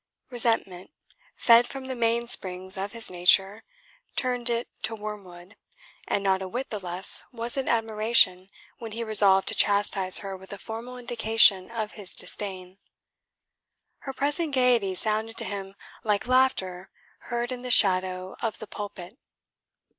Resentment, 0.31 0.89
fed 1.35 1.67
from 1.67 1.85
the 1.85 1.95
main 1.95 2.25
springs 2.25 2.75
of 2.75 2.91
his 2.91 3.11
nature, 3.11 3.63
turned 4.15 4.49
it 4.49 4.67
to 4.81 4.95
wormwood, 4.95 5.55
and 6.07 6.23
not 6.23 6.41
a 6.41 6.47
whit 6.47 6.71
the 6.71 6.79
less 6.79 7.23
was 7.31 7.55
it 7.55 7.67
admiration 7.67 8.49
when 8.79 8.93
he 8.93 9.03
resolved 9.03 9.47
to 9.49 9.53
chastise 9.53 10.17
her 10.25 10.35
with 10.35 10.51
a 10.53 10.57
formal 10.57 10.97
indication 10.97 11.69
of 11.69 11.91
his 11.91 12.15
disdain. 12.15 12.79
Her 13.99 14.11
present 14.13 14.55
gaiety 14.55 14.95
sounded 14.95 15.37
to 15.37 15.45
him 15.45 15.75
like 16.03 16.25
laughter 16.25 16.89
heard 17.29 17.51
in 17.51 17.61
the 17.61 17.69
shadow 17.69 18.35
of 18.41 18.57
the 18.57 18.65
pulpit. 18.65 19.19